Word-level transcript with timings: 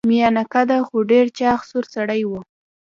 میانه 0.09 0.43
قده 0.53 0.77
خو 0.87 0.97
ډیر 1.11 1.25
چاغ 1.37 1.59
سور 1.69 1.85
سړی 1.95 2.21
و. 2.25 2.31